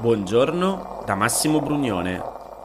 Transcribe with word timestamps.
Buongiorno 0.00 1.02
da 1.04 1.16
Massimo 1.16 1.60
Brugnone. 1.60 2.22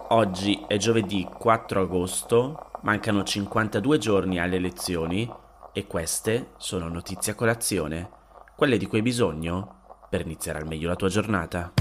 Oggi 0.10 0.66
è 0.68 0.78
giovedì 0.78 1.28
4 1.28 1.82
agosto, 1.82 2.70
mancano 2.84 3.24
52 3.24 3.98
giorni 3.98 4.40
alle 4.40 4.58
elezioni 4.58 5.28
e 5.74 5.88
queste 5.88 6.52
sono 6.57 6.88
notizie 6.89 7.32
a 7.32 7.36
colazione, 7.36 8.07
quelle 8.56 8.78
di 8.78 8.86
cui 8.86 9.00
hai 9.00 9.04
bisogno 9.04 9.98
per 10.11 10.21
iniziare 10.21 10.60
al 10.60 10.68
meglio 10.68 10.89
la 10.89 10.96
tua 10.96 11.10
giornata. 11.10 11.74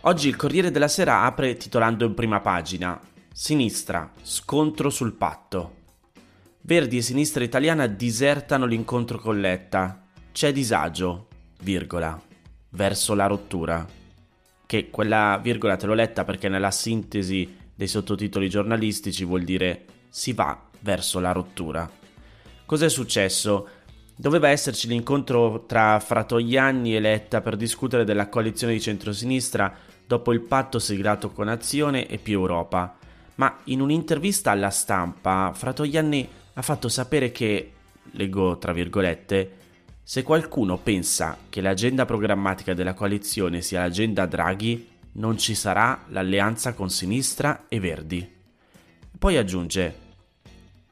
Oggi 0.00 0.28
il 0.28 0.34
Corriere 0.34 0.72
della 0.72 0.88
Sera 0.88 1.22
apre 1.22 1.56
titolando 1.56 2.04
in 2.04 2.14
prima 2.14 2.40
pagina 2.40 3.00
Sinistra, 3.32 4.10
scontro 4.22 4.90
sul 4.90 5.12
patto. 5.14 5.74
Verdi 6.62 6.96
e 6.96 7.02
sinistra 7.02 7.44
italiana 7.44 7.86
disertano 7.86 8.66
l'incontro 8.66 9.20
con 9.20 9.38
Letta. 9.38 10.02
C'è 10.38 10.52
disagio, 10.52 11.26
virgola, 11.62 12.16
verso 12.68 13.14
la 13.14 13.26
rottura. 13.26 13.84
Che 14.66 14.88
quella 14.88 15.40
virgola 15.42 15.74
te 15.74 15.86
l'ho 15.86 15.94
letta 15.94 16.22
perché 16.22 16.48
nella 16.48 16.70
sintesi 16.70 17.56
dei 17.74 17.88
sottotitoli 17.88 18.48
giornalistici 18.48 19.24
vuol 19.24 19.42
dire 19.42 19.84
si 20.08 20.32
va 20.34 20.56
verso 20.78 21.18
la 21.18 21.32
rottura. 21.32 21.90
Cos'è 22.64 22.88
successo? 22.88 23.68
Doveva 24.14 24.48
esserci 24.48 24.86
l'incontro 24.86 25.64
tra 25.66 25.98
Fratoianni 25.98 26.94
e 26.94 27.00
Letta 27.00 27.40
per 27.40 27.56
discutere 27.56 28.04
della 28.04 28.28
coalizione 28.28 28.74
di 28.74 28.80
centrosinistra 28.80 29.74
dopo 30.06 30.32
il 30.32 30.42
patto 30.42 30.78
siglato 30.78 31.32
con 31.32 31.48
Azione 31.48 32.06
e 32.06 32.16
Più 32.18 32.34
Europa 32.34 32.96
ma 33.34 33.58
in 33.64 33.80
un'intervista 33.80 34.52
alla 34.52 34.70
stampa 34.70 35.50
Fratoianni 35.52 36.28
ha 36.52 36.62
fatto 36.62 36.88
sapere 36.88 37.32
che, 37.32 37.72
leggo 38.12 38.56
tra 38.58 38.72
virgolette, 38.72 39.66
se 40.08 40.22
qualcuno 40.22 40.78
pensa 40.78 41.36
che 41.50 41.60
l'agenda 41.60 42.06
programmatica 42.06 42.72
della 42.72 42.94
coalizione 42.94 43.60
sia 43.60 43.80
l'agenda 43.80 44.24
Draghi, 44.24 44.88
non 45.12 45.36
ci 45.36 45.54
sarà 45.54 46.06
l'alleanza 46.08 46.72
con 46.72 46.88
sinistra 46.88 47.66
e 47.68 47.78
Verdi. 47.78 48.26
Poi 49.18 49.36
aggiunge, 49.36 49.94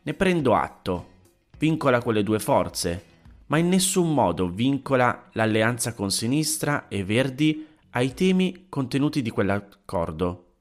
ne 0.02 0.12
prendo 0.12 0.54
atto, 0.54 1.08
vincola 1.56 2.02
quelle 2.02 2.22
due 2.22 2.38
forze, 2.38 3.04
ma 3.46 3.56
in 3.56 3.68
nessun 3.68 4.12
modo 4.12 4.50
vincola 4.50 5.30
l'alleanza 5.32 5.94
con 5.94 6.10
sinistra 6.10 6.86
e 6.88 7.02
Verdi 7.02 7.66
ai 7.92 8.12
temi 8.12 8.66
contenuti 8.68 9.22
di 9.22 9.30
quell'accordo. 9.30 10.56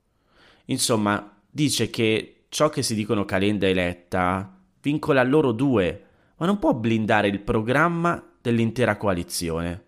Insomma, 0.68 1.40
dice 1.50 1.90
che 1.90 2.46
ciò 2.48 2.70
che 2.70 2.84
si 2.84 2.96
dicono 2.96 3.26
Calenda 3.26 3.68
e 3.68 3.74
Letta 3.74 4.58
vincola 4.82 5.22
loro 5.24 5.52
due, 5.52 6.04
ma 6.38 6.46
non 6.46 6.58
può 6.58 6.74
blindare 6.74 7.28
il 7.28 7.42
programma 7.42 8.30
dell'intera 8.50 8.98
coalizione. 8.98 9.84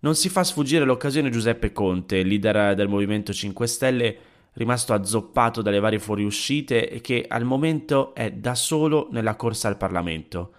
Non 0.00 0.14
si 0.14 0.28
fa 0.28 0.44
sfuggire 0.44 0.84
l'occasione 0.84 1.30
Giuseppe 1.30 1.72
Conte, 1.72 2.22
leader 2.22 2.74
del 2.74 2.88
Movimento 2.88 3.32
5 3.32 3.66
Stelle, 3.66 4.16
rimasto 4.54 4.92
azzoppato 4.92 5.62
dalle 5.62 5.80
varie 5.80 5.98
fuoriuscite 5.98 6.90
e 6.90 7.00
che 7.00 7.24
al 7.28 7.44
momento 7.44 8.14
è 8.14 8.30
da 8.30 8.54
solo 8.54 9.08
nella 9.10 9.36
corsa 9.36 9.68
al 9.68 9.76
Parlamento. 9.76 10.52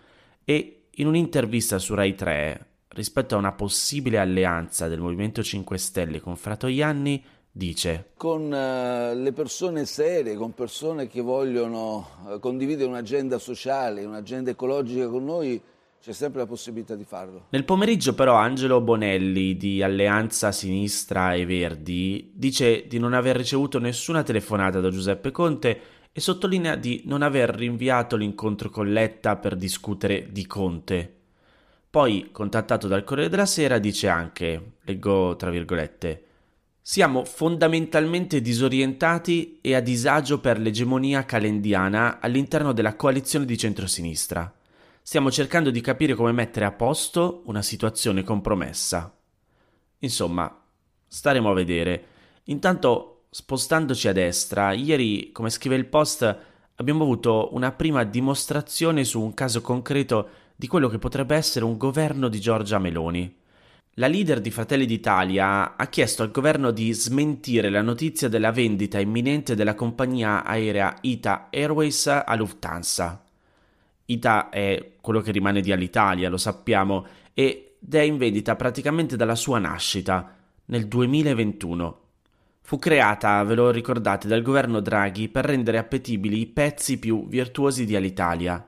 E 0.44 0.88
in 0.92 1.08
un'intervista 1.08 1.78
su 1.80 1.94
Rai 1.94 2.16
3, 2.16 2.66
rispetto 2.90 3.36
a 3.36 3.40
una 3.40 3.52
possibile 3.52 4.18
alleanza 4.18 4.88
del 4.88 5.00
Movimento 5.00 5.44
5 5.44 5.78
Stelle 5.78 6.20
con 6.20 6.36
Fratoianni, 6.36 7.24
dice. 7.52 8.12
Con 8.18 8.44
uh, 8.44 9.20
le 9.20 9.32
persone 9.34 9.86
serie, 9.86 10.36
con 10.36 10.54
persone 10.54 11.08
che 11.08 11.22
vogliono 11.22 12.08
uh, 12.26 12.40
condividere 12.40 12.88
un'agenda 12.88 13.38
sociale, 13.40 14.06
un'agenda 14.06 14.52
ecologica 14.52 15.08
con 15.08 15.26
noi, 15.26 15.62
c'è 16.02 16.14
sempre 16.14 16.40
la 16.40 16.46
possibilità 16.46 16.96
di 16.96 17.04
farlo. 17.04 17.46
Nel 17.50 17.66
pomeriggio 17.66 18.14
però 18.14 18.36
Angelo 18.36 18.82
Bonelli 18.82 19.58
di 19.58 19.84
Alleanza 19.84 20.52
Sinistra 20.52 21.34
e 21.34 21.46
Verdi 21.46 22.32
dice 22.34 22.88
di 22.88 23.00
non 23.00 23.14
aver 23.14 23.36
ricevuto 23.36 23.80
nessuna 23.80 24.24
telefonata 24.24 24.80
da 24.80 24.90
Giuseppe 24.90 25.32
Conte 25.32 25.82
e 26.12 26.20
sottolinea 26.20 26.76
di 26.76 27.04
non 27.06 27.22
aver 27.22 27.50
rinviato 27.50 28.16
l'incontro 28.16 28.70
con 28.70 28.92
Letta 28.92 29.36
per 29.36 29.56
discutere 29.56 30.32
di 30.32 30.48
Conte. 30.48 31.14
Poi, 31.90 32.30
contattato 32.32 32.88
dal 32.88 33.04
Corriere 33.04 33.30
della 33.30 33.46
Sera, 33.46 33.78
dice 33.78 34.08
anche, 34.08 34.74
leggo 34.84 35.36
tra 35.36 35.50
virgolette, 35.50 36.24
siamo 36.82 37.26
fondamentalmente 37.26 38.40
disorientati 38.40 39.60
e 39.62 39.76
a 39.76 39.80
disagio 39.80 40.40
per 40.40 40.58
l'egemonia 40.60 41.26
calendiana 41.26 42.20
all'interno 42.20 42.72
della 42.72 42.96
coalizione 42.96 43.46
di 43.46 43.58
centrosinistra. 43.58 44.57
Stiamo 45.08 45.32
cercando 45.32 45.72
di 45.72 45.80
capire 45.80 46.16
come 46.16 46.34
mettere 46.34 46.66
a 46.66 46.74
posto 46.74 47.44
una 47.46 47.62
situazione 47.62 48.26
compromessa. 48.26 49.18
Insomma, 50.00 50.54
staremo 51.08 51.50
a 51.50 51.54
vedere. 51.54 52.06
Intanto, 52.48 53.22
spostandoci 53.30 54.10
a 54.10 54.12
destra, 54.12 54.74
ieri, 54.74 55.32
come 55.32 55.50
scrive 55.50 55.78
il 55.78 55.86
post, 55.86 56.38
abbiamo 56.76 57.04
avuto 57.04 57.48
una 57.54 57.72
prima 57.72 58.04
dimostrazione 58.04 59.06
su 59.06 59.22
un 59.22 59.34
caso 59.34 59.62
concreto 59.62 60.28
di 60.54 60.68
quello 60.68 60.90
che 60.90 61.00
potrebbe 61.00 61.38
essere 61.38 61.64
un 61.64 61.78
governo 61.78 62.28
di 62.28 62.42
Giorgia 62.42 62.78
Meloni. 62.78 63.34
La 63.92 64.08
leader 64.08 64.42
di 64.42 64.52
Fratelli 64.52 64.86
d'Italia 64.86 65.78
ha 65.78 65.88
chiesto 65.88 66.22
al 66.22 66.32
governo 66.32 66.72
di 66.72 66.92
smentire 66.92 67.70
la 67.70 67.82
notizia 67.82 68.28
della 68.28 68.52
vendita 68.52 69.00
imminente 69.00 69.56
della 69.56 69.74
compagnia 69.74 70.44
aerea 70.44 70.98
Ita 71.00 71.48
Airways 71.50 72.08
a 72.08 72.36
Lufthansa. 72.36 73.22
Ita 74.10 74.48
è 74.50 74.94
quello 75.02 75.20
che 75.20 75.32
rimane 75.32 75.60
di 75.60 75.74
Alitalia, 75.74 76.30
lo 76.30 76.38
sappiamo, 76.38 77.06
ed 77.34 77.76
è 77.92 78.00
in 78.00 78.18
vendita 78.18 78.56
praticamente 78.56 79.18
dalla 79.18 79.36
sua 79.36 79.60
nascita, 79.60 80.34
nel 80.66 80.88
2021. 80.88 82.02
Fu 82.62 82.80
creata, 82.80 83.44
ve 83.44 83.56
lo 83.56 83.70
ricordate, 83.70 84.30
dal 84.30 84.42
governo 84.42 84.80
Draghi 84.80 85.28
per 85.28 85.44
rendere 85.44 85.78
appetibili 85.78 86.40
i 86.40 86.48
pezzi 86.48 87.00
più 87.00 87.28
virtuosi 87.28 87.86
di 87.86 87.98
Alitalia. 87.98 88.66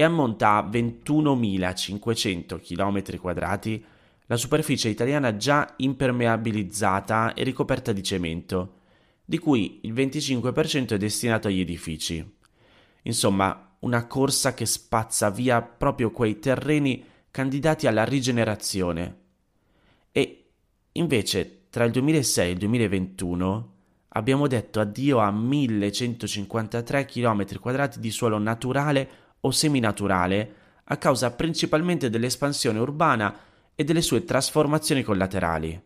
E 0.00 0.02
ammonta 0.02 0.54
a 0.54 0.66
21.500 0.66 2.58
km 2.58 3.18
quadrati 3.18 3.84
la 4.28 4.36
superficie 4.38 4.88
italiana 4.88 5.36
già 5.36 5.74
impermeabilizzata 5.76 7.34
e 7.34 7.42
ricoperta 7.44 7.92
di 7.92 8.02
cemento, 8.02 8.76
di 9.22 9.36
cui 9.36 9.80
il 9.82 9.92
25% 9.92 10.94
è 10.94 10.96
destinato 10.96 11.48
agli 11.48 11.60
edifici. 11.60 12.26
Insomma, 13.02 13.74
una 13.80 14.06
corsa 14.06 14.54
che 14.54 14.64
spazza 14.64 15.28
via 15.28 15.60
proprio 15.60 16.10
quei 16.10 16.38
terreni 16.38 17.04
candidati 17.30 17.86
alla 17.86 18.04
rigenerazione. 18.04 19.18
E 20.12 20.44
invece 20.92 21.64
tra 21.68 21.84
il 21.84 21.90
2006 21.90 22.48
e 22.48 22.52
il 22.52 22.58
2021 22.58 23.72
abbiamo 24.08 24.46
detto 24.46 24.80
addio 24.80 25.18
a 25.18 25.30
1153 25.30 27.04
km 27.04 27.44
di 27.98 28.10
suolo 28.10 28.38
naturale 28.38 29.28
o 29.40 29.50
seminaturale 29.50 30.54
a 30.84 30.96
causa 30.96 31.30
principalmente 31.30 32.10
dell'espansione 32.10 32.78
urbana 32.78 33.38
e 33.74 33.84
delle 33.84 34.02
sue 34.02 34.24
trasformazioni 34.24 35.02
collaterali. 35.02 35.80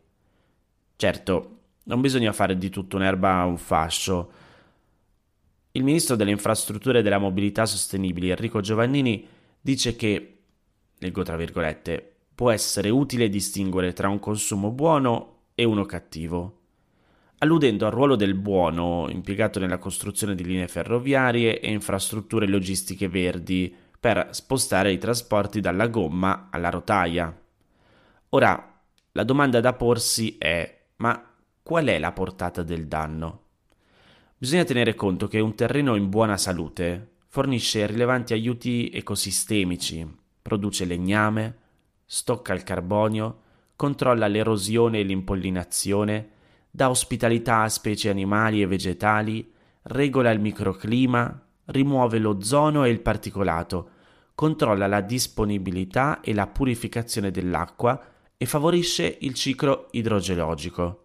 Certo, 0.96 1.58
non 1.84 2.00
bisogna 2.00 2.32
fare 2.32 2.56
di 2.56 2.70
tutto 2.70 2.96
un'erba 2.96 3.44
un 3.44 3.58
fascio. 3.58 4.32
Il 5.72 5.84
ministro 5.84 6.16
delle 6.16 6.30
infrastrutture 6.30 7.00
e 7.00 7.02
della 7.02 7.18
mobilità 7.18 7.66
sostenibili, 7.66 8.30
Enrico 8.30 8.60
Giovannini, 8.60 9.26
dice 9.60 9.94
che, 9.96 10.38
leggo 10.98 11.22
tra 11.22 11.36
virgolette, 11.36 12.14
può 12.34 12.50
essere 12.50 12.90
utile 12.90 13.28
distinguere 13.28 13.92
tra 13.92 14.08
un 14.08 14.18
consumo 14.18 14.70
buono 14.70 15.32
e 15.54 15.64
uno 15.64 15.84
cattivo 15.84 16.62
alludendo 17.38 17.86
al 17.86 17.92
ruolo 17.92 18.16
del 18.16 18.34
buono 18.34 19.06
impiegato 19.10 19.58
nella 19.58 19.78
costruzione 19.78 20.34
di 20.34 20.44
linee 20.44 20.68
ferroviarie 20.68 21.60
e 21.60 21.70
infrastrutture 21.70 22.46
logistiche 22.46 23.08
verdi 23.08 23.74
per 23.98 24.28
spostare 24.30 24.92
i 24.92 24.98
trasporti 24.98 25.60
dalla 25.60 25.88
gomma 25.88 26.48
alla 26.50 26.70
rotaia. 26.70 27.36
Ora, 28.30 28.80
la 29.12 29.24
domanda 29.24 29.60
da 29.60 29.72
porsi 29.72 30.36
è: 30.38 30.86
ma 30.96 31.34
qual 31.62 31.86
è 31.86 31.98
la 31.98 32.12
portata 32.12 32.62
del 32.62 32.86
danno? 32.86 33.42
Bisogna 34.36 34.64
tenere 34.64 34.94
conto 34.94 35.28
che 35.28 35.40
un 35.40 35.54
terreno 35.54 35.94
in 35.94 36.10
buona 36.10 36.36
salute 36.36 37.12
fornisce 37.28 37.86
rilevanti 37.86 38.32
aiuti 38.32 38.90
ecosistemici, 38.92 40.06
produce 40.42 40.84
legname, 40.84 41.56
stocca 42.04 42.52
il 42.52 42.62
carbonio, 42.62 43.40
controlla 43.74 44.26
l'erosione 44.26 45.00
e 45.00 45.02
l'impollinazione, 45.02 46.28
dà 46.76 46.90
ospitalità 46.90 47.60
a 47.60 47.68
specie 47.68 48.10
animali 48.10 48.60
e 48.60 48.66
vegetali, 48.66 49.48
regola 49.82 50.32
il 50.32 50.40
microclima, 50.40 51.46
rimuove 51.66 52.18
l'ozono 52.18 52.82
e 52.82 52.90
il 52.90 52.98
particolato, 52.98 53.90
controlla 54.34 54.88
la 54.88 55.00
disponibilità 55.00 56.20
e 56.20 56.34
la 56.34 56.48
purificazione 56.48 57.30
dell'acqua 57.30 58.04
e 58.36 58.44
favorisce 58.44 59.18
il 59.20 59.34
ciclo 59.34 59.86
idrogeologico. 59.92 61.04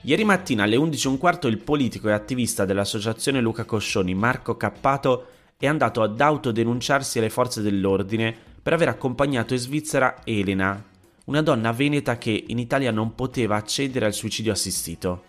Ieri 0.05 0.25
mattina 0.25 0.63
alle 0.63 0.75
11.15 0.75 1.47
il 1.47 1.59
politico 1.59 2.09
e 2.09 2.11
attivista 2.11 2.65
dell'associazione 2.65 3.39
Luca 3.39 3.63
Coscioni 3.63 4.13
Marco 4.13 4.57
Cappato 4.57 5.27
è 5.57 5.65
andato 5.65 6.01
ad 6.01 6.19
autodenunciarsi 6.19 7.19
alle 7.19 7.29
forze 7.29 7.61
dell'ordine 7.61 8.35
per 8.61 8.73
aver 8.73 8.89
accompagnato 8.89 9.53
in 9.53 9.59
Svizzera 9.59 10.17
Elena, 10.25 10.83
una 11.25 11.41
donna 11.41 11.71
veneta 11.71 12.17
che 12.17 12.43
in 12.47 12.59
Italia 12.59 12.91
non 12.91 13.15
poteva 13.15 13.55
accedere 13.55 14.05
al 14.05 14.13
suicidio 14.13 14.51
assistito. 14.51 15.23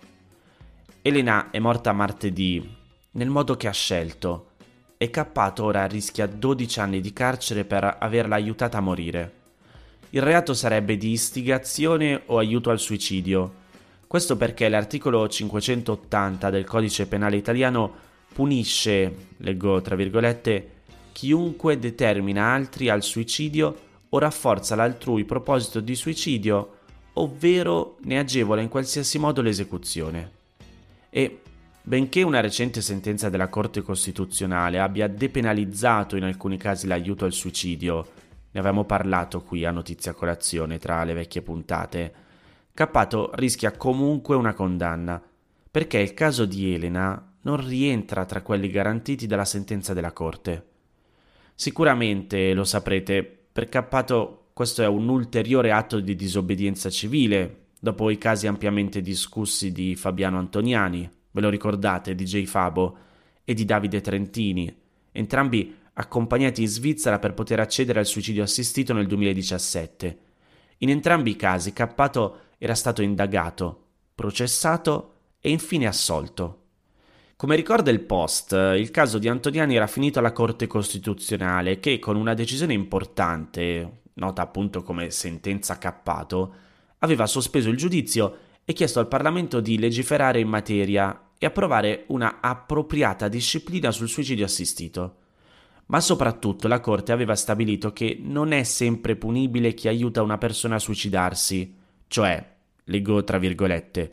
Elena 1.02 1.50
è 1.50 1.60
morta 1.60 1.92
martedì, 1.92 2.76
nel 3.12 3.28
modo 3.28 3.56
che 3.56 3.68
ha 3.68 3.72
scelto, 3.72 4.53
e 5.04 5.10
Cappato 5.10 5.64
ora 5.64 5.84
rischia 5.84 6.26
12 6.26 6.80
anni 6.80 7.00
di 7.02 7.12
carcere 7.12 7.66
per 7.66 7.98
averla 8.00 8.36
aiutata 8.36 8.78
a 8.78 8.80
morire. 8.80 9.32
Il 10.10 10.22
reato 10.22 10.54
sarebbe 10.54 10.96
di 10.96 11.10
istigazione 11.10 12.22
o 12.26 12.38
aiuto 12.38 12.70
al 12.70 12.78
suicidio. 12.78 13.62
Questo 14.06 14.38
perché 14.38 14.66
l'articolo 14.70 15.28
580 15.28 16.48
del 16.48 16.64
codice 16.64 17.06
penale 17.06 17.36
italiano 17.36 17.92
punisce, 18.32 19.14
leggo 19.36 19.82
tra 19.82 19.94
virgolette, 19.94 20.70
chiunque 21.12 21.78
determina 21.78 22.54
altri 22.54 22.88
al 22.88 23.02
suicidio 23.02 23.76
o 24.08 24.18
rafforza 24.18 24.74
l'altrui 24.74 25.26
proposito 25.26 25.80
di 25.80 25.94
suicidio, 25.94 26.76
ovvero 27.14 27.98
ne 28.04 28.18
agevola 28.18 28.62
in 28.62 28.68
qualsiasi 28.68 29.18
modo 29.18 29.42
l'esecuzione. 29.42 30.30
E 31.10 31.40
Benché 31.86 32.22
una 32.22 32.40
recente 32.40 32.80
sentenza 32.80 33.28
della 33.28 33.50
Corte 33.50 33.82
Costituzionale 33.82 34.78
abbia 34.78 35.06
depenalizzato 35.06 36.16
in 36.16 36.22
alcuni 36.22 36.56
casi 36.56 36.86
l'aiuto 36.86 37.26
al 37.26 37.34
suicidio, 37.34 38.08
ne 38.52 38.58
avevamo 38.58 38.84
parlato 38.84 39.42
qui 39.42 39.66
a 39.66 39.70
Notizia 39.70 40.14
Colazione 40.14 40.78
tra 40.78 41.04
le 41.04 41.12
vecchie 41.12 41.42
puntate, 41.42 42.14
Cappato 42.72 43.32
rischia 43.34 43.72
comunque 43.72 44.34
una 44.34 44.54
condanna, 44.54 45.22
perché 45.70 45.98
il 45.98 46.14
caso 46.14 46.46
di 46.46 46.72
Elena 46.72 47.34
non 47.42 47.62
rientra 47.62 48.24
tra 48.24 48.40
quelli 48.40 48.70
garantiti 48.70 49.26
dalla 49.26 49.44
sentenza 49.44 49.92
della 49.92 50.12
Corte. 50.12 50.68
Sicuramente 51.54 52.54
lo 52.54 52.64
saprete, 52.64 53.24
per 53.52 53.68
Cappato 53.68 54.46
questo 54.54 54.82
è 54.82 54.86
un 54.86 55.06
ulteriore 55.10 55.70
atto 55.70 56.00
di 56.00 56.16
disobbedienza 56.16 56.88
civile, 56.88 57.66
dopo 57.78 58.08
i 58.08 58.16
casi 58.16 58.46
ampiamente 58.46 59.02
discussi 59.02 59.70
di 59.70 59.94
Fabiano 59.96 60.38
Antoniani, 60.38 61.10
ve 61.34 61.40
lo 61.40 61.48
ricordate, 61.48 62.14
DJ 62.14 62.44
Fabo, 62.44 62.96
e 63.44 63.54
di 63.54 63.64
Davide 63.64 64.00
Trentini, 64.00 64.74
entrambi 65.10 65.76
accompagnati 65.94 66.62
in 66.62 66.68
Svizzera 66.68 67.18
per 67.18 67.34
poter 67.34 67.60
accedere 67.60 67.98
al 67.98 68.06
suicidio 68.06 68.44
assistito 68.44 68.92
nel 68.92 69.06
2017. 69.06 70.18
In 70.78 70.90
entrambi 70.90 71.30
i 71.30 71.36
casi 71.36 71.72
Cappato 71.72 72.38
era 72.58 72.74
stato 72.74 73.02
indagato, 73.02 73.86
processato 74.14 75.14
e 75.40 75.50
infine 75.50 75.86
assolto. 75.86 76.60
Come 77.36 77.56
ricorda 77.56 77.90
il 77.90 78.00
Post, 78.00 78.52
il 78.52 78.90
caso 78.92 79.18
di 79.18 79.28
Antoniani 79.28 79.74
era 79.74 79.88
finito 79.88 80.20
alla 80.20 80.32
Corte 80.32 80.68
Costituzionale 80.68 81.80
che, 81.80 81.98
con 81.98 82.14
una 82.14 82.34
decisione 82.34 82.74
importante, 82.74 84.02
nota 84.14 84.42
appunto 84.42 84.82
come 84.82 85.10
sentenza 85.10 85.78
Cappato, 85.78 86.54
aveva 86.98 87.26
sospeso 87.26 87.70
il 87.70 87.76
giudizio 87.76 88.38
e 88.64 88.72
chiesto 88.72 88.98
al 89.00 89.08
Parlamento 89.08 89.60
di 89.60 89.78
legiferare 89.78 90.40
in 90.40 90.48
materia 90.48 91.30
e 91.38 91.46
approvare 91.46 92.04
una 92.08 92.38
appropriata 92.40 93.28
disciplina 93.28 93.90
sul 93.90 94.08
suicidio 94.08 94.44
assistito. 94.44 95.16
Ma 95.86 96.00
soprattutto 96.00 96.66
la 96.66 96.80
Corte 96.80 97.12
aveva 97.12 97.34
stabilito 97.34 97.92
che 97.92 98.18
non 98.20 98.52
è 98.52 98.62
sempre 98.62 99.16
punibile 99.16 99.74
chi 99.74 99.88
aiuta 99.88 100.22
una 100.22 100.38
persona 100.38 100.76
a 100.76 100.78
suicidarsi, 100.80 101.76
cioè, 102.08 102.52
leggo 102.84 103.22
tra 103.22 103.38
virgolette, 103.38 104.12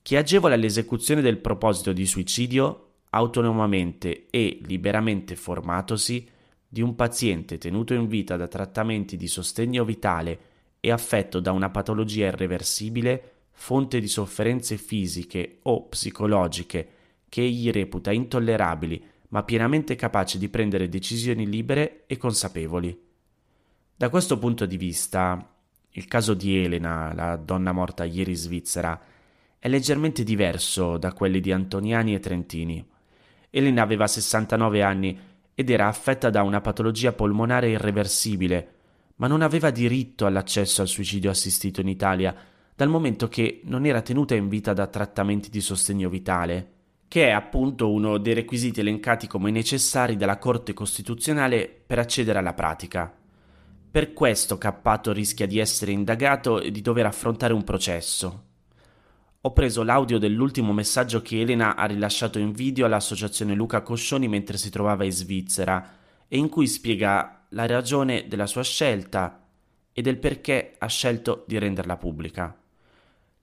chi 0.00 0.16
agevola 0.16 0.56
l'esecuzione 0.56 1.20
del 1.20 1.36
proposito 1.36 1.92
di 1.92 2.06
suicidio 2.06 2.84
autonomamente 3.10 4.26
e 4.30 4.60
liberamente 4.62 5.36
formatosi 5.36 6.26
di 6.66 6.80
un 6.80 6.94
paziente 6.94 7.58
tenuto 7.58 7.92
in 7.92 8.06
vita 8.06 8.36
da 8.36 8.48
trattamenti 8.48 9.16
di 9.16 9.26
sostegno 9.26 9.84
vitale 9.84 10.38
e 10.80 10.90
affetto 10.90 11.40
da 11.40 11.52
una 11.52 11.70
patologia 11.70 12.26
irreversibile, 12.26 13.32
fonte 13.60 13.98
di 13.98 14.06
sofferenze 14.06 14.76
fisiche 14.76 15.58
o 15.62 15.88
psicologiche 15.88 16.88
che 17.28 17.42
egli 17.42 17.70
reputa 17.72 18.12
intollerabili 18.12 19.04
ma 19.30 19.42
pienamente 19.42 19.96
capace 19.96 20.38
di 20.38 20.48
prendere 20.48 20.88
decisioni 20.88 21.44
libere 21.44 22.04
e 22.06 22.16
consapevoli. 22.16 22.96
Da 23.96 24.08
questo 24.10 24.38
punto 24.38 24.64
di 24.64 24.76
vista, 24.76 25.54
il 25.90 26.06
caso 26.06 26.34
di 26.34 26.56
Elena, 26.62 27.12
la 27.12 27.36
donna 27.36 27.72
morta 27.72 28.04
ieri 28.04 28.30
in 28.30 28.36
Svizzera, 28.36 28.98
è 29.58 29.68
leggermente 29.68 30.22
diverso 30.22 30.96
da 30.96 31.12
quelli 31.12 31.40
di 31.40 31.50
Antoniani 31.50 32.14
e 32.14 32.20
Trentini. 32.20 32.88
Elena 33.50 33.82
aveva 33.82 34.06
69 34.06 34.82
anni 34.82 35.18
ed 35.52 35.68
era 35.68 35.88
affetta 35.88 36.30
da 36.30 36.44
una 36.44 36.60
patologia 36.60 37.12
polmonare 37.12 37.70
irreversibile, 37.70 38.74
ma 39.16 39.26
non 39.26 39.42
aveva 39.42 39.70
diritto 39.70 40.26
all'accesso 40.26 40.80
al 40.80 40.88
suicidio 40.88 41.28
assistito 41.28 41.80
in 41.80 41.88
Italia, 41.88 42.34
dal 42.78 42.88
momento 42.88 43.26
che 43.26 43.62
non 43.64 43.86
era 43.86 44.02
tenuta 44.02 44.36
in 44.36 44.46
vita 44.46 44.72
da 44.72 44.86
trattamenti 44.86 45.50
di 45.50 45.60
sostegno 45.60 46.08
vitale 46.08 46.74
che 47.08 47.26
è 47.26 47.30
appunto 47.30 47.90
uno 47.90 48.18
dei 48.18 48.34
requisiti 48.34 48.78
elencati 48.78 49.26
come 49.26 49.50
necessari 49.50 50.16
dalla 50.16 50.38
Corte 50.38 50.74
Costituzionale 50.74 51.68
per 51.84 51.98
accedere 51.98 52.38
alla 52.38 52.54
pratica. 52.54 53.12
Per 53.90 54.12
questo 54.12 54.58
Cappato 54.58 55.12
rischia 55.12 55.48
di 55.48 55.58
essere 55.58 55.90
indagato 55.90 56.60
e 56.60 56.70
di 56.70 56.80
dover 56.80 57.06
affrontare 57.06 57.52
un 57.52 57.64
processo. 57.64 58.44
Ho 59.40 59.52
preso 59.52 59.82
l'audio 59.82 60.18
dell'ultimo 60.18 60.72
messaggio 60.72 61.20
che 61.20 61.40
Elena 61.40 61.74
ha 61.74 61.84
rilasciato 61.84 62.38
in 62.38 62.52
video 62.52 62.86
all'associazione 62.86 63.54
Luca 63.54 63.82
Coscioni 63.82 64.28
mentre 64.28 64.56
si 64.56 64.70
trovava 64.70 65.04
in 65.04 65.10
Svizzera 65.10 65.96
e 66.28 66.38
in 66.38 66.48
cui 66.48 66.68
spiega 66.68 67.46
la 67.48 67.66
ragione 67.66 68.28
della 68.28 68.46
sua 68.46 68.62
scelta 68.62 69.44
e 69.92 70.00
del 70.00 70.18
perché 70.18 70.76
ha 70.78 70.86
scelto 70.86 71.42
di 71.48 71.58
renderla 71.58 71.96
pubblica. 71.96 72.56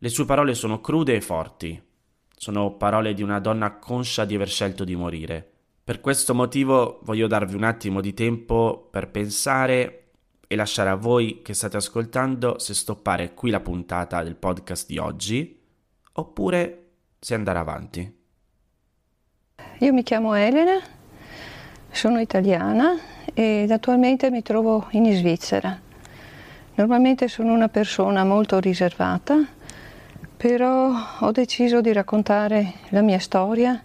Le 0.05 0.11
sue 0.11 0.25
parole 0.25 0.53
sono 0.53 0.81
crude 0.81 1.15
e 1.15 1.19
forti. 1.19 1.81
Sono 2.37 2.73
parole 2.73 3.15
di 3.15 3.23
una 3.23 3.39
donna 3.39 3.79
conscia 3.79 4.23
di 4.23 4.35
aver 4.35 4.47
scelto 4.47 4.83
di 4.83 4.95
morire. 4.95 5.53
Per 5.83 5.99
questo 5.99 6.35
motivo 6.35 6.99
voglio 7.01 7.25
darvi 7.25 7.55
un 7.55 7.63
attimo 7.63 8.01
di 8.01 8.13
tempo 8.13 8.87
per 8.91 9.09
pensare 9.09 10.09
e 10.45 10.55
lasciare 10.55 10.91
a 10.91 10.95
voi 10.95 11.41
che 11.41 11.55
state 11.55 11.77
ascoltando 11.77 12.59
se 12.59 12.75
stoppare 12.75 13.33
qui 13.33 13.49
la 13.49 13.61
puntata 13.61 14.21
del 14.21 14.35
podcast 14.35 14.85
di 14.85 14.99
oggi 14.99 15.59
oppure 16.13 16.89
se 17.17 17.33
andare 17.33 17.57
avanti. 17.57 18.17
Io 19.79 19.91
mi 19.91 20.03
chiamo 20.03 20.35
Elena, 20.35 20.79
sono 21.89 22.19
italiana 22.19 22.95
ed 23.33 23.71
attualmente 23.71 24.29
mi 24.29 24.43
trovo 24.43 24.85
in 24.91 25.11
Svizzera. 25.15 25.81
Normalmente 26.75 27.27
sono 27.27 27.53
una 27.53 27.69
persona 27.69 28.23
molto 28.23 28.59
riservata, 28.59 29.53
però 30.47 30.93
ho 31.21 31.31
deciso 31.31 31.81
di 31.81 31.91
raccontare 31.91 32.73
la 32.89 33.01
mia 33.01 33.17
storia 33.17 33.81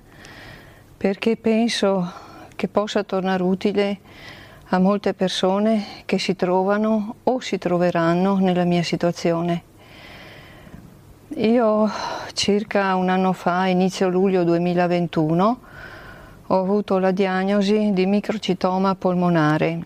perché 0.94 1.38
penso 1.38 2.12
che 2.54 2.68
possa 2.68 3.02
tornare 3.02 3.42
utile 3.42 3.98
a 4.68 4.78
molte 4.78 5.14
persone 5.14 6.02
che 6.04 6.18
si 6.18 6.36
trovano 6.36 7.14
o 7.22 7.40
si 7.40 7.56
troveranno 7.56 8.36
nella 8.36 8.64
mia 8.64 8.82
situazione. 8.82 9.62
Io 11.36 11.90
circa 12.34 12.94
un 12.94 13.08
anno 13.08 13.32
fa, 13.32 13.64
inizio 13.64 14.10
luglio 14.10 14.44
2021, 14.44 15.60
ho 16.46 16.60
avuto 16.60 16.98
la 16.98 17.10
diagnosi 17.10 17.94
di 17.94 18.04
microcitoma 18.04 18.94
polmonare. 18.96 19.80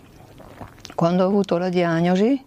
Quando 0.97 1.23
ho 1.23 1.28
avuto 1.28 1.57
la 1.57 1.69
diagnosi 1.69 2.45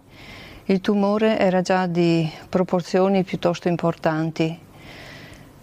il 0.70 0.82
tumore 0.82 1.38
era 1.38 1.62
già 1.62 1.86
di 1.86 2.30
proporzioni 2.46 3.24
piuttosto 3.24 3.68
importanti. 3.68 4.58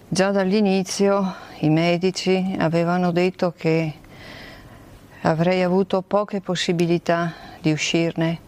Già 0.07 0.31
dall'inizio 0.31 1.35
i 1.59 1.69
medici 1.69 2.55
avevano 2.57 3.11
detto 3.11 3.53
che 3.55 3.93
avrei 5.21 5.61
avuto 5.61 6.01
poche 6.01 6.41
possibilità 6.41 7.33
di 7.61 7.71
uscirne, 7.71 8.39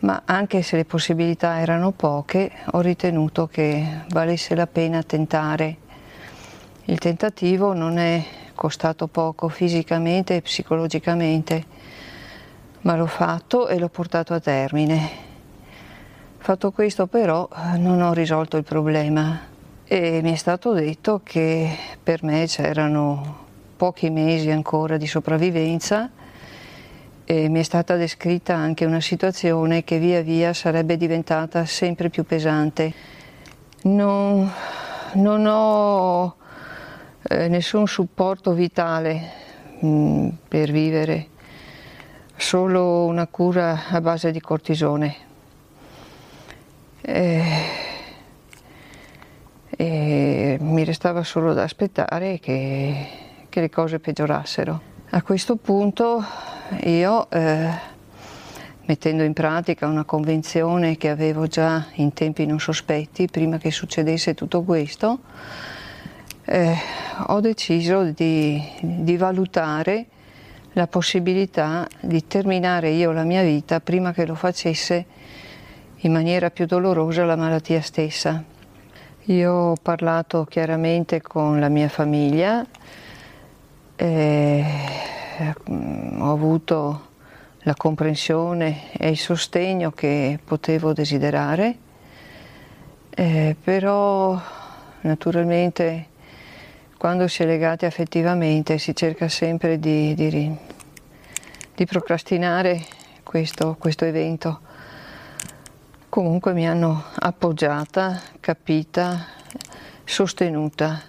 ma 0.00 0.22
anche 0.24 0.62
se 0.62 0.76
le 0.76 0.84
possibilità 0.84 1.58
erano 1.58 1.90
poche, 1.90 2.52
ho 2.70 2.80
ritenuto 2.80 3.48
che 3.48 4.04
valesse 4.10 4.54
la 4.54 4.68
pena 4.68 5.02
tentare. 5.02 5.76
Il 6.84 6.98
tentativo 6.98 7.72
non 7.72 7.98
è 7.98 8.24
costato 8.54 9.08
poco 9.08 9.48
fisicamente 9.48 10.36
e 10.36 10.42
psicologicamente, 10.42 11.64
ma 12.82 12.94
l'ho 12.94 13.06
fatto 13.06 13.66
e 13.66 13.80
l'ho 13.80 13.88
portato 13.88 14.34
a 14.34 14.38
termine. 14.38 15.30
Fatto 16.44 16.72
questo 16.72 17.06
però 17.06 17.48
non 17.76 18.02
ho 18.02 18.12
risolto 18.12 18.56
il 18.56 18.64
problema 18.64 19.42
e 19.84 20.18
mi 20.24 20.32
è 20.32 20.34
stato 20.34 20.72
detto 20.72 21.20
che 21.22 21.70
per 22.02 22.24
me 22.24 22.46
c'erano 22.48 23.46
pochi 23.76 24.10
mesi 24.10 24.50
ancora 24.50 24.96
di 24.96 25.06
sopravvivenza 25.06 26.10
e 27.24 27.48
mi 27.48 27.60
è 27.60 27.62
stata 27.62 27.94
descritta 27.94 28.56
anche 28.56 28.84
una 28.84 29.00
situazione 29.00 29.84
che 29.84 30.00
via 30.00 30.20
via 30.22 30.52
sarebbe 30.52 30.96
diventata 30.96 31.64
sempre 31.64 32.10
più 32.10 32.24
pesante. 32.24 32.92
Non, 33.82 34.50
non 35.12 35.46
ho 35.46 36.34
eh, 37.22 37.46
nessun 37.46 37.86
supporto 37.86 38.52
vitale 38.52 39.30
mm, 39.84 40.28
per 40.48 40.72
vivere, 40.72 41.28
solo 42.34 43.04
una 43.04 43.28
cura 43.28 43.82
a 43.90 44.00
base 44.00 44.32
di 44.32 44.40
cortisone. 44.40 45.30
E, 47.02 47.42
e 49.68 50.56
mi 50.60 50.84
restava 50.84 51.24
solo 51.24 51.52
da 51.52 51.64
aspettare 51.64 52.38
che, 52.38 53.06
che, 53.48 53.60
le 53.60 53.68
cose 53.68 53.98
peggiorassero. 53.98 54.80
A 55.10 55.22
questo 55.22 55.56
punto 55.56 56.24
io, 56.84 57.28
eh, 57.30 57.70
mettendo 58.84 59.24
in 59.24 59.32
pratica 59.32 59.86
una 59.86 60.04
convenzione 60.04 60.96
che 60.96 61.08
avevo 61.08 61.46
già 61.46 61.86
in 61.94 62.12
tempi 62.12 62.46
non 62.46 62.60
sospetti, 62.60 63.26
prima 63.26 63.58
che 63.58 63.70
succedesse 63.70 64.34
tutto 64.34 64.62
questo, 64.62 65.18
eh, 66.44 66.76
ho 67.26 67.40
deciso 67.40 68.04
di, 68.04 68.62
di 68.80 69.16
valutare 69.16 70.06
la 70.74 70.86
possibilità 70.86 71.86
di 72.00 72.26
terminare 72.26 72.90
io 72.90 73.12
la 73.12 73.24
mia 73.24 73.42
vita 73.42 73.80
prima 73.80 74.12
che 74.12 74.24
lo 74.24 74.34
facesse 74.34 75.06
in 76.04 76.12
maniera 76.12 76.50
più 76.50 76.66
dolorosa 76.66 77.24
la 77.24 77.36
malattia 77.36 77.80
stessa. 77.80 78.42
Io 79.26 79.52
ho 79.52 79.76
parlato 79.80 80.44
chiaramente 80.44 81.22
con 81.22 81.60
la 81.60 81.68
mia 81.68 81.88
famiglia, 81.88 82.66
eh, 83.94 84.64
ho 86.18 86.32
avuto 86.32 87.10
la 87.60 87.74
comprensione 87.76 88.90
e 88.98 89.10
il 89.10 89.18
sostegno 89.18 89.92
che 89.92 90.40
potevo 90.44 90.92
desiderare, 90.92 91.76
eh, 93.10 93.54
però 93.62 94.40
naturalmente 95.02 96.06
quando 96.96 97.28
si 97.28 97.44
è 97.44 97.46
legati 97.46 97.84
affettivamente 97.84 98.78
si 98.78 98.94
cerca 98.96 99.28
sempre 99.28 99.78
di, 99.78 100.14
di, 100.14 100.56
di 101.76 101.86
procrastinare 101.86 102.82
questo, 103.22 103.76
questo 103.78 104.04
evento 104.04 104.70
comunque 106.12 106.52
mi 106.52 106.68
hanno 106.68 107.04
appoggiata, 107.20 108.20
capita, 108.38 109.28
sostenuta. 110.04 111.00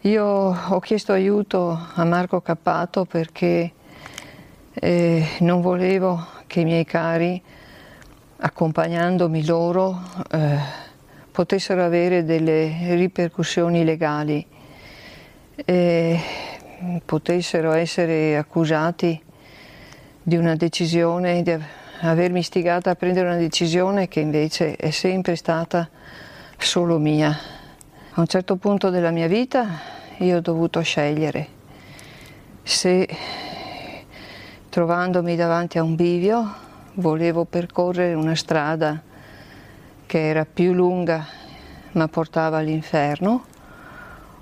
Io 0.00 0.24
ho 0.24 0.80
chiesto 0.80 1.12
aiuto 1.12 1.78
a 1.92 2.04
Marco 2.04 2.40
Cappato 2.40 3.04
perché 3.04 3.70
eh, 4.72 5.28
non 5.40 5.60
volevo 5.60 6.26
che 6.46 6.60
i 6.60 6.64
miei 6.64 6.86
cari, 6.86 7.42
accompagnandomi 8.38 9.44
loro, 9.44 10.00
eh, 10.30 10.58
potessero 11.30 11.84
avere 11.84 12.24
delle 12.24 12.94
ripercussioni 12.94 13.84
legali, 13.84 14.46
e 15.54 16.20
potessero 17.04 17.72
essere 17.72 18.38
accusati 18.38 19.22
di 20.22 20.36
una 20.36 20.54
decisione 20.54 21.42
di 21.42 21.58
avermi 22.00 22.40
istigata 22.40 22.90
a 22.90 22.94
prendere 22.94 23.28
una 23.28 23.36
decisione 23.36 24.08
che 24.08 24.20
invece 24.20 24.76
è 24.76 24.90
sempre 24.90 25.36
stata 25.36 25.88
solo 26.56 26.98
mia. 26.98 27.36
A 28.12 28.20
un 28.20 28.26
certo 28.26 28.56
punto 28.56 28.90
della 28.90 29.10
mia 29.10 29.28
vita 29.28 29.66
io 30.18 30.36
ho 30.36 30.40
dovuto 30.40 30.80
scegliere 30.80 31.56
se 32.68 33.08
trovandomi 34.68 35.36
davanti 35.36 35.78
a 35.78 35.82
un 35.82 35.94
bivio 35.94 36.54
volevo 36.96 37.46
percorrere 37.46 38.12
una 38.12 38.34
strada 38.34 39.00
che 40.04 40.28
era 40.28 40.44
più 40.44 40.74
lunga 40.74 41.26
ma 41.92 42.08
portava 42.08 42.58
all'inferno 42.58 43.46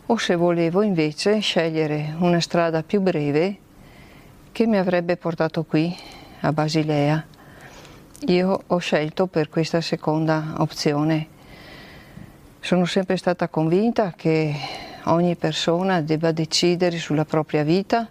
o 0.06 0.16
se 0.16 0.34
volevo 0.34 0.82
invece 0.82 1.38
scegliere 1.38 2.16
una 2.18 2.40
strada 2.40 2.82
più 2.82 3.00
breve 3.00 3.58
che 4.50 4.66
mi 4.66 4.76
avrebbe 4.76 5.16
portato 5.16 5.62
qui 5.62 5.96
a 6.40 6.52
Basilea. 6.52 7.35
Io 8.24 8.62
ho 8.66 8.78
scelto 8.78 9.26
per 9.26 9.50
questa 9.50 9.82
seconda 9.82 10.54
opzione. 10.56 11.28
Sono 12.60 12.86
sempre 12.86 13.18
stata 13.18 13.48
convinta 13.48 14.14
che 14.16 14.54
ogni 15.04 15.36
persona 15.36 16.00
debba 16.00 16.32
decidere 16.32 16.96
sulla 16.96 17.26
propria 17.26 17.62
vita 17.62 18.08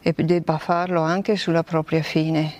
e 0.00 0.14
debba 0.16 0.56
farlo 0.58 1.00
anche 1.00 1.36
sulla 1.36 1.64
propria 1.64 2.02
fine, 2.04 2.52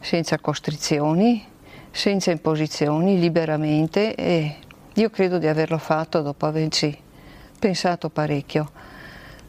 senza 0.00 0.38
costrizioni, 0.38 1.44
senza 1.90 2.30
imposizioni, 2.30 3.20
liberamente 3.20 4.14
e 4.14 4.56
io 4.94 5.10
credo 5.10 5.36
di 5.36 5.46
averlo 5.46 5.78
fatto 5.78 6.22
dopo 6.22 6.46
averci 6.46 6.98
pensato 7.58 8.08
parecchio, 8.08 8.70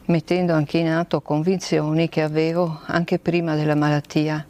mettendo 0.04 0.52
anche 0.52 0.76
in 0.76 0.90
atto 0.90 1.22
convinzioni 1.22 2.10
che 2.10 2.20
avevo 2.20 2.82
anche 2.84 3.18
prima 3.18 3.54
della 3.54 3.74
malattia. 3.74 4.46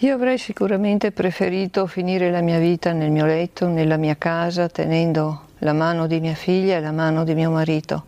Io 0.00 0.12
avrei 0.12 0.36
sicuramente 0.36 1.10
preferito 1.10 1.86
finire 1.86 2.30
la 2.30 2.42
mia 2.42 2.58
vita 2.58 2.92
nel 2.92 3.10
mio 3.10 3.24
letto, 3.24 3.66
nella 3.66 3.96
mia 3.96 4.14
casa, 4.18 4.68
tenendo 4.68 5.44
la 5.60 5.72
mano 5.72 6.06
di 6.06 6.20
mia 6.20 6.34
figlia 6.34 6.76
e 6.76 6.80
la 6.80 6.92
mano 6.92 7.24
di 7.24 7.34
mio 7.34 7.50
marito. 7.50 8.04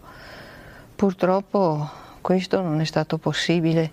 Purtroppo 0.95 1.89
questo 2.21 2.61
non 2.61 2.83
è 2.83 2.85
stato 2.85 3.17
possibile 3.17 3.91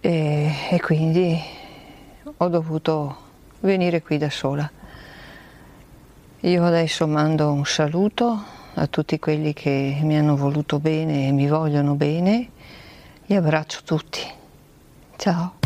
e, 0.00 0.52
e 0.72 0.80
quindi 0.82 1.40
ho 2.36 2.48
dovuto 2.48 3.16
venire 3.60 4.02
qui 4.02 4.18
da 4.18 4.28
sola. 4.28 4.70
Io 6.40 6.64
adesso 6.64 7.06
mando 7.06 7.50
un 7.50 7.64
saluto 7.64 8.44
a 8.74 8.86
tutti 8.88 9.18
quelli 9.18 9.54
che 9.54 10.00
mi 10.02 10.18
hanno 10.18 10.36
voluto 10.36 10.80
bene 10.80 11.28
e 11.28 11.32
mi 11.32 11.48
vogliono 11.48 11.94
bene. 11.94 12.50
Li 13.24 13.34
abbraccio 13.34 13.80
tutti. 13.84 14.20
Ciao. 15.16 15.65